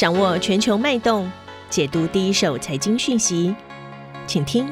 [0.00, 1.30] 掌握全球脉动，
[1.68, 3.54] 解读第一手财经讯息，
[4.26, 4.66] 请听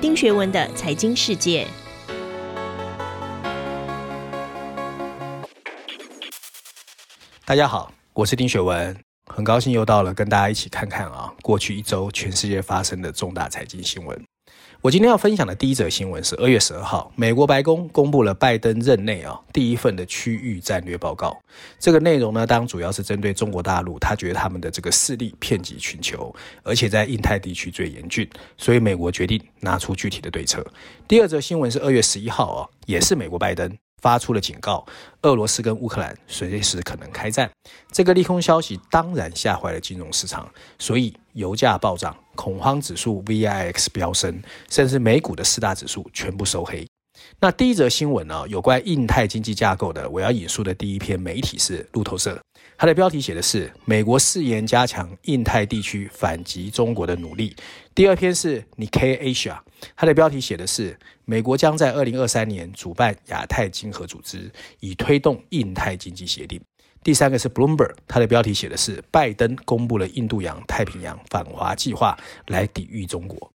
[0.00, 1.64] 丁学文的财经世界。
[7.44, 9.00] 大家好，我是丁学文，
[9.32, 14.20] 很高兴又到了跟大家一起看看啊，过去一周全世界发生的重大财经新闻。
[14.82, 21.40] 我今天要分享的第一则新闻是二月十二号，美国白宫公布了拜登任内啊第一份的区域战略报告。
[21.78, 26.34] 这个内容呢，当主要是针对中国大陆，他觉得他们的这个势力遍及全球，
[26.64, 30.66] 而且在印太地区最严峻，所以美国决定拿出具体的对策。
[31.06, 33.72] 第二则新闻是二月十一号啊，也是美国拜登。
[34.02, 34.84] 发出了警告，
[35.22, 37.50] 俄罗斯跟乌克兰随时可能开战。
[37.90, 40.46] 这个利空消息当然吓坏了金融市场，
[40.78, 46.86] 所以油价暴涨，恐慌指数 VIX 飙升，甚至美股的四大指数全部收黑。
[47.38, 52.40] 那第一则新闻呢，有关印太经济架构的，我要引述的第一篇媒体是路透社，
[52.76, 57.54] 它的标题写的是“美国誓言加强印太地区反击中国的努力”。
[57.94, 59.58] 第二篇是 Nikkei Asia，
[59.94, 66.60] 它的标题写的是“美国将在二零二三年主办亚太经合组织，以推动印太经济协定”。
[67.04, 73.51] 第三个是 Bloomberg，它的标题写的是“拜登公布了印度洋太平洋反华计划，来抵御中国”。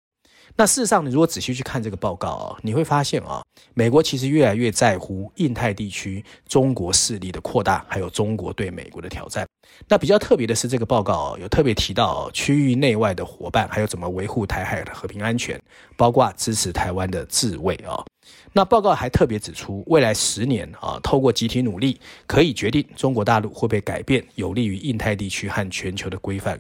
[0.56, 3.42] 那事实上，你如果仔细去看这个报告啊，你会发现啊，
[3.74, 9.48] 美国其实越来越在乎印太地区中国势力的扩大，还有中国对美国的挑战。
[9.88, 15.60] 那比较特别的是，这个报告啊，有特别提到区域内外的伙伴，还有怎么维护台海的和平安全，
[15.98, 18.06] 包括支持台湾的自卫啊。
[18.52, 26.60] 那报告还特别指出，未来十年啊，透过集体努力，可以决定中国大陆会不会改变有利于印太地区和全球的规范。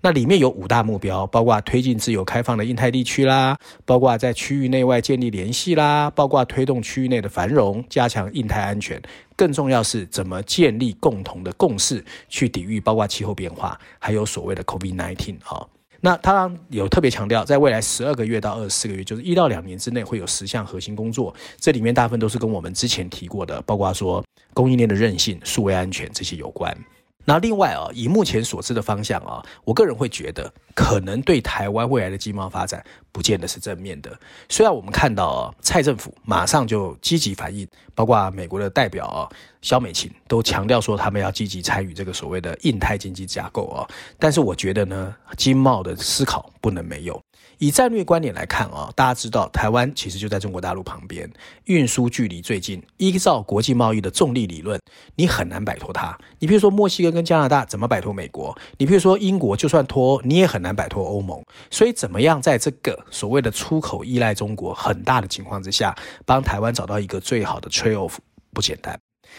[0.00, 9.00] 那里面有五大目标，包括推进自由开放的印太地区啦，包括在区域内外建立联系啦，包括推动区域内的繁荣，加强印太安全。
[9.34, 15.66] 更重要是怎么建立共同的共识，去抵御包括气候变化，还有所谓的 COVID-19 啊。
[16.00, 21.34] 那他有特别强调，在未来十二个月到二十四个月，就是一到两年之内，会有十项核心工作。
[21.58, 24.24] 这里面大部分都是跟我们之前提过的，包括说
[24.54, 26.76] 供应链的韧性、数位安全这些有关。
[27.28, 34.16] 那另外啊，以目前所知的方向啊，我个人会觉得，可能对台湾未来的经贸发展，不见得是正面的。
[34.48, 37.66] 虽然我们看到啊，蔡政府马上就积极反应，
[37.96, 39.28] 包括美国的代表啊，
[39.60, 43.82] 肖美琴都强调说，他们要积极参与这个所谓的印太经济架构啊。
[44.20, 47.20] 但是我觉得呢，经贸的思考不能没有。
[47.58, 51.30] 以战略观点来看啊，大家知道台湾其实就在中国大陆旁边，
[51.64, 52.82] 运输距离最近。
[52.96, 54.80] 依照国际贸易的重力理论，
[55.14, 56.16] 你很难摆脱它。
[56.38, 58.56] 你比如说墨西哥跟加拿大怎么摆脱美国？
[58.78, 61.42] 你比如说英国就算脱，你也很难摆脱欧盟。
[61.70, 68.14] 所以怎么样在这个所谓的出口依赖中国很大的情况之下，帮台湾找到一个最好的 trade off
[68.52, 68.98] 不简单。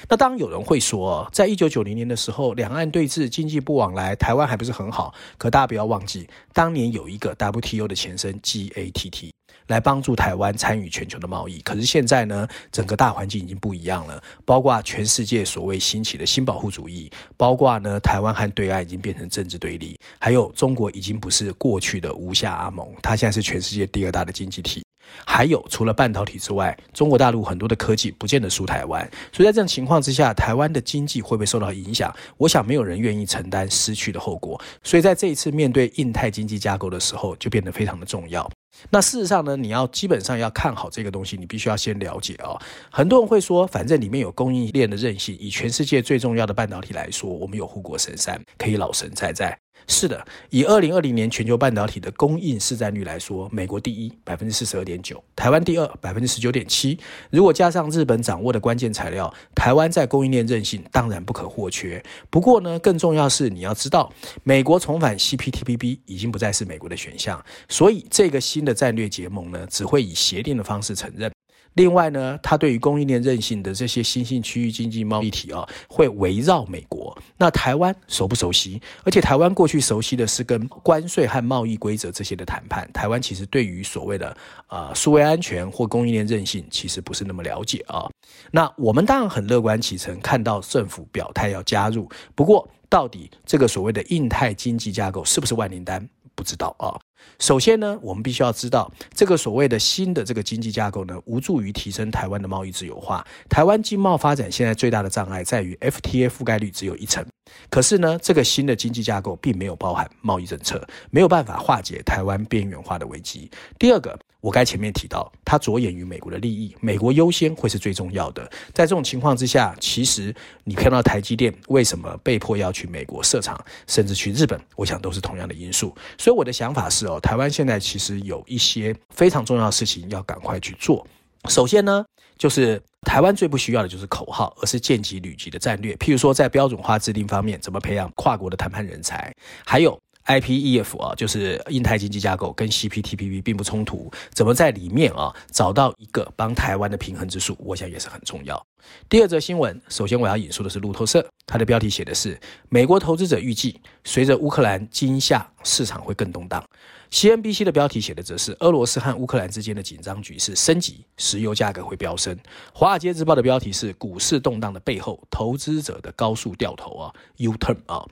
[0.09, 5.13] 那当然有人会说，在一九九零年的时候，两岸对峙，经济不往来，台湾还不是很好。
[5.37, 9.31] 可大家不要忘记，当年有一个 WTO 的前身 GATT
[9.67, 11.59] 来帮助台湾参与全球的贸易。
[11.61, 24.86] 可是现在呢，整个大环境已经不一样了，包括全世界所谓兴起的新保护主义，包括呢，台湾和对岸已经变成政治对立，还有中国已经不是过去的吴下阿蒙，它现在是全世界第二大的经济体。
[25.25, 32.13] 还有，除了半导体之外，中国大陆很多的科技不见得输台湾，所以在这种情况之下，台湾的经济会不会受到影响？
[32.37, 34.59] 我想没有人愿意承担失去的后果。
[34.83, 38.49] 所以在这一次面对印太经济架构的时候，就变得非常的重要。
[38.91, 42.59] 那事实上呢，你要基本上要看好这个东西，你必须要先了解哦。
[42.91, 49.57] 很多人会说，反正里面有供应链的韧性，以全世界最重要的半导体来说，我们有护国神山，可以老神在在。
[49.85, 56.99] 是的，以二零二零年全球半导体的供应市占率来说，美国第一，百分之四十二点九；台湾第二，百分之十九点七。
[57.29, 62.03] 如果加上日本掌握的关键材料，台湾在供应链韧性当然不可或缺。
[62.29, 64.11] 不过呢，更重要是你要知道，
[64.43, 71.36] 美国重返 CPTPP 已经不再是美国的选项，所以这个新的战略结盟呢，只会以协定的方式承认。
[71.77, 77.15] 另外呢，它对于供应链韧性的这些新兴区域经济贸易体啊，会围绕美国。
[77.37, 78.81] 那台湾熟不熟悉？
[79.03, 82.89] 而且台湾过去熟悉的是跟关税和贸易规则这些的谈判。
[82.91, 84.35] 台湾其实对于所谓的
[84.65, 88.09] 啊，数位安全或供应链韧性，其实不是那么了解啊。
[88.49, 92.09] 那我们当然很乐观其成，看到政府表态要加入。
[92.33, 96.09] 不过，到底这个所谓的印太经济架构是不是万灵丹？
[96.33, 96.97] 不知道啊。
[97.39, 103.25] 首先呢，我们必须要知道，这个所谓的新的这个经济架构呢，无助于提升台湾的贸易自由化。
[103.49, 107.25] 台湾经贸发展现在最大的障碍在于 FTA 覆盖率只有一成。
[107.69, 113.49] 可是呢，这个新的经济架构并没有包含贸易政策，没有办法化解台湾边缘化的危机。
[113.79, 114.17] 第二个。
[114.39, 118.49] 我该前面提到，它着眼于美国的利益，美国优先会是最重要的。
[118.71, 125.93] 在这种情况之下，其实你看到台积电为什么被迫要去美国设厂，甚至去日本，我想都是同样的因素。
[126.19, 131.05] 所以我的想法是哦，台湾现在其实有一些非常重要的事情要赶快去做。
[131.49, 132.03] 首先呢，
[132.37, 135.95] 就是台湾最不需要的就是口号，而是见机履机的战略。
[135.95, 139.33] 譬如说，在标准化制定方面，怎么培养跨国的谈判人才，
[139.65, 139.97] 还有。
[140.27, 148.63] IPEF 啊，就是印太经济架构跟 CPTPP 并不冲突，怎么在里面啊找到一个帮台湾的平衡之术，我想也是很重要。
[149.09, 152.39] 第二则新闻，首先我要引述的是路透社，它的标题写的是
[152.69, 156.63] 美国投资者预计随着乌克兰惊吓，市场会更动荡。
[157.09, 162.37] CNBC 的标题写的则是俄罗斯和乌克兰之间的紧张局势升级，石油价格会飙升。
[162.73, 168.05] 华尔街日报的标题是股市动荡的背后，投资者的高速掉头啊，U-turn 啊。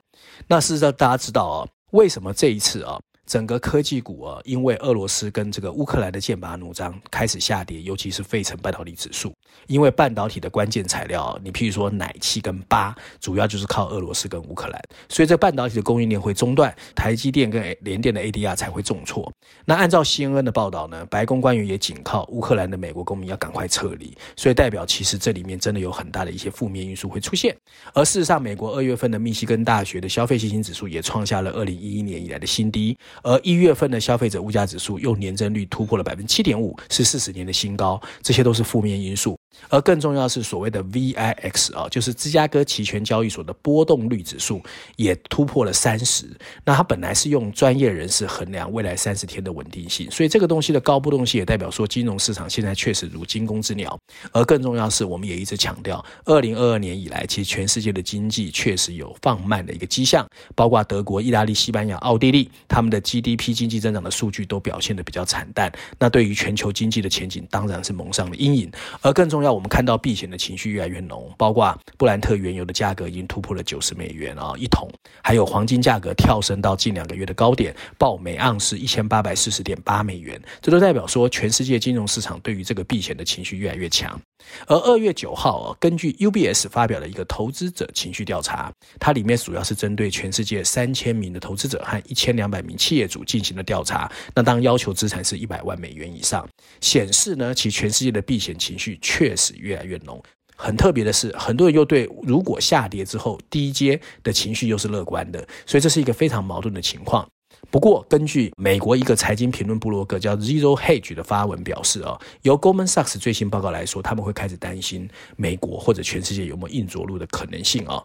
[0.48, 1.68] 那事实上大家知道啊。
[1.92, 9.32] 为什么这一次啊，整个科技股啊，因为俄罗斯跟这个乌克兰的剑拔弩张开始下跌，尤其是费城半导体指数，
[9.66, 19.30] 因为半导体的关键材料，你譬如说奶气跟八，主要就是靠俄罗斯跟乌克兰，所以这半导体的供应链会中断，台积电跟联电的 ADR 才会重挫。
[19.64, 27.56] 那按照 CNN 的报道呢，白宫官员也警告乌克兰的美国公民要赶快撤离，所以代表其实这里面真的有很大的一些负面因素会出现。
[27.92, 32.96] 而事实上，美国二月份的密西根大学的消费信心指数也创下了二零一一年以来的新低。
[33.22, 39.35] 而一月份的消费者物价指数又年增率突破了百分之七点五，是四十年的新高，这些都是负面因素。
[39.68, 44.62] 而更重要是所谓的 VIX 啊，就是芝加哥期权交易所的波动率指数
[44.96, 46.26] 也突破了三十。
[46.64, 53.98] 那它本来是用专业人士衡量未来三十天的稳定性，所以这个东西的高波动性也代表说金融市场现在确实如惊弓之鸟。
[54.32, 65.72] 而更重要是，我们也一直强调，二零二二年以来，其实全世界的经济确实有放慢的一个迹象，包括德国、意大利、西班牙、奥地利，他们的 GDP 经济增长的数据都表现得比较惨淡。
[65.98, 68.70] 那对于全球经济的前景，当然是蒙上了阴影。
[69.00, 74.90] 而更重要，在我们看到避险的情绪越来越浓，包括布兰特原油的价格已经突破了九十美元啊一桶，
[75.22, 84.20] 还有黄金价格跳升到近两个月的高点，报每盎司一千八百四十点八美元，这都代表说全世界金融市场对于这个避险的情绪越来越强。
[84.66, 94.10] 而二月九号啊，根据 UBS 发表了一个投资者情绪调查，它里面主要是针对全世界三千名的投资者和一千两百名企业主进行了调查。
[94.34, 96.48] 那当要求资产是一百万美元以上，
[96.80, 100.22] 显示呢，其全世界的避险情绪确实越来越浓。
[100.56, 107.28] 很特别的是，很多人又对如果下跌之后低阶的情绪又是乐观的，所以这是一个非常矛盾的情况。
[107.70, 118.02] 不过，根据美国一个财经评论部落格叫 Zero Hedge 的发文表示啊，由 Goldman Sachs 最新报告来说，他们会开始担心美国或者全世界有没有硬着陆的可能性啊。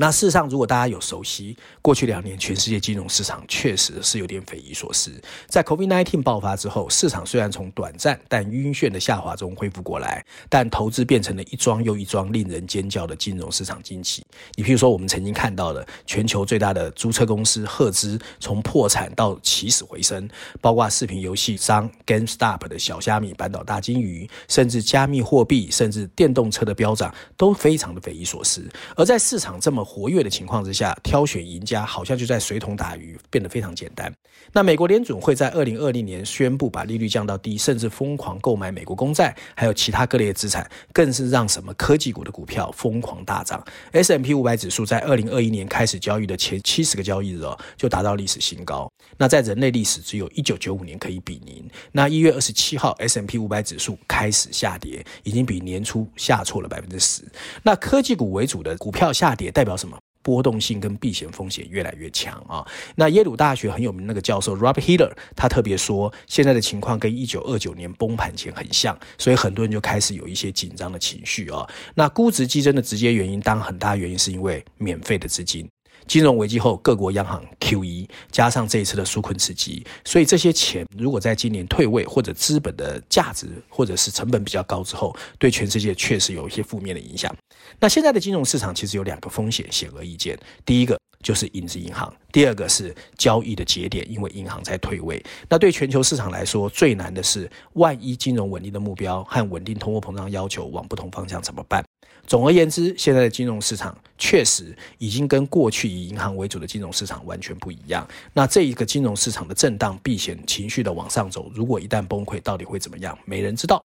[0.00, 5.10] 那事实上，如果大家有熟悉过去两年全世界金融市场，确实是有点匪夷所思。
[5.48, 14.24] 在 COVID-19 爆发之后，市场虽然从短暂但晕眩的下滑中恢复过来，但投资变成了一桩又一桩令人尖叫的金融市场惊奇。
[14.54, 20.28] 你譬如说，我们曾经看到的全球最大的租车公司赫兹从破产到起死回生，
[20.60, 28.64] 包括视频游戏商 GameStop 的小虾米扳倒大鲸鱼，甚至加密货币，甚至电动车的飙涨，都非常的匪夷所思。
[28.94, 34.12] 而在市场这么活跃的情况之下，挑选赢家好像就在水桶打鱼，变得非常简单。
[34.52, 43.64] 那美国联准会在二零二零年宣布把利率降到低，甚至疯狂购买美国公债，还有其他各类的资产，更是让什么科技股的股票疯狂大涨。
[43.92, 48.86] S M P 五百指数在二零二一年开始交易的前七十个交易日哦，就达到历史新高。
[49.16, 51.64] 那在人类历史只有一九九五年可以比拟。
[51.92, 57.22] 那一月二十七号，S M P 五百指数开始下跌，已经比年初下挫了百分之十。
[57.62, 59.96] 那科技股为主的股票下跌，代表什么？
[60.20, 62.66] 波动性跟避险风险越来越强啊！
[62.96, 71.66] 那耶鲁大学很有名那个教授 Rob Hiller，他特别说，现在的情况跟一九二九年崩盘前很像，所以很多人就开始有一些紧张的情绪啊。
[71.94, 75.66] 那估值激增的直接原因，当然很大原因是因为免费的资金。
[76.06, 87.34] 金融危机后，各国央行 QE 加上这一次的纾困刺激，所以这些钱如果在今年退位或者资本的价值或者是成本比较高之后，对全世界确实有一些负面的影响。
[87.78, 95.22] 那现在的金融市场其实有两个风险显而易见，第一个就是影子银行，第二个是交易的节点，因为银行在退位。
[95.48, 101.84] 那对全球市场来说，最难的是万一金融稳定的目标和稳定通货膨胀要求往不同方向怎么办？
[102.26, 108.06] 总而言之，现在的金融市场确实已经跟过去以银行为主的金融市场完全不一样。
[108.34, 113.18] 那这一个金融市场的震荡、避险情绪的往上走，如果一旦崩溃，到底会怎么样？
[113.24, 113.82] 没人知道。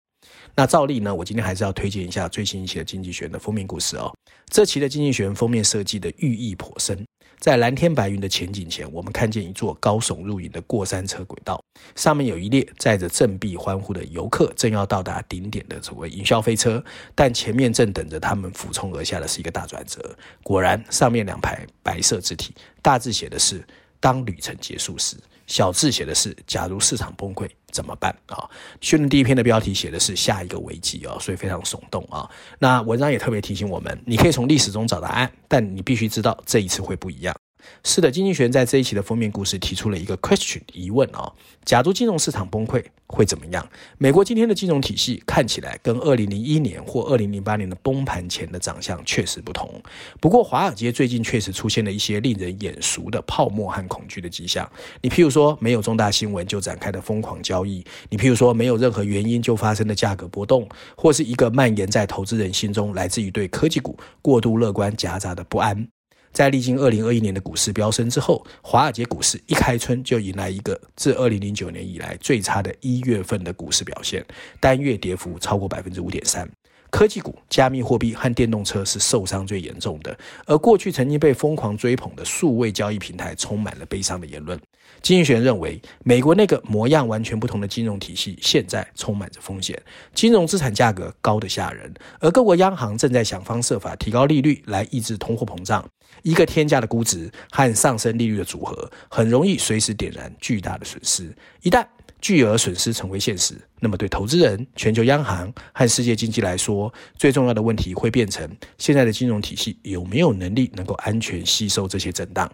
[0.56, 4.12] 那照例呢，我今天还是要推荐一下最新一期的《经济学人》的封面故事哦。
[4.50, 7.04] 这期的《经济学人》封面设计的寓意颇深。
[7.40, 11.60] 在蓝天白云的前景前，我们看见一座高耸入云的过山车轨道，
[11.96, 16.84] 上面有一列载着振臂欢呼的游客，正要到达顶点的所谓云霄飞车。
[17.16, 20.16] 但前面正等着他们俯冲而下的是一个大转折。
[20.44, 22.54] 果然，上面两排白色字体，
[22.84, 23.66] 大致写的是
[24.00, 25.18] “当旅程结束时”，
[25.52, 28.50] 小字写的是“假如市场崩溃怎么办”啊。
[28.80, 32.30] 训练第一篇的标题写的是“下一个危机”啊，所以非常耸动啊。
[32.58, 37.36] 那文章也特别提醒我们，你可以从历史中找答案，但你必须知道这一次会不一样。
[37.84, 41.32] 是的，经济学在这一期的封面故事提出了一个 question 疑问啊：
[41.66, 43.68] 假如金融市场崩溃会怎么样？
[43.98, 49.82] 美国今天的金融体系看起来跟二零零一年或二零零八年的崩盘前的长相确实不同。
[50.20, 54.70] 不过，华尔街最近确实出现了一些令人眼熟的泡沫和恐惧的迹象。
[55.02, 65.88] 你譬如说，没有重大新闻就展开的疯狂交易；你譬如说，没有任何原因就发生的价格波动，或是一个蔓延在投资人心中来自于对科技股过度乐观夹杂的不安。
[66.32, 74.26] 在历经二零二一年的股市飙升之后，华尔街股市一开春就迎来一个自二零零九年以来最差的一月份的股市表现，
[74.60, 76.50] 单月跌幅超过百分之五点三。
[76.92, 84.60] 科技股、加密货币和电动车是受伤最严重的，而过去曾经被疯狂追捧的数位交易平台充满了悲伤的言论。
[85.02, 89.82] 经济学认为，美国那个模样完全不同的金融体系现在充满着风险，
[90.14, 95.84] 金融资产价格高得吓人，而各国央行正在想方设法提高利率来抑制通货膨胀。
[96.24, 101.34] 一个天价的估值和上升利率的组合，很容易随时点燃巨大的损失。
[101.62, 101.88] 一旦
[102.22, 108.48] 巨额损失成为现实，那么对投资人、全球央行和世界经济来说，最重要的问题会变成：
[108.78, 112.50] 现在的金融体系有没有能力能够安全吸收这些震荡？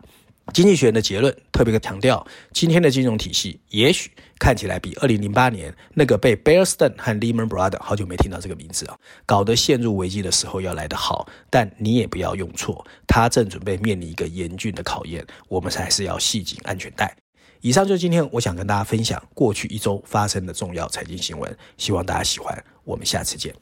[0.53, 4.09] 经济学人的结论特别强调，今天的金融体系也许
[4.39, 17.13] 看起来比2008年那个被 Bear Stearns 和 Lehman Brothers 好久没听到这个名字啊，搞得陷入危机的时候要来得好，但你也不要用错，它正准备面临一个严峻的考验，我们还是要系紧安全带。
[17.61, 22.63] 以上就是今天我想跟大家分享过去一周发生的重要财经新闻，希望大家喜欢。
[22.83, 23.53] 我们下次见。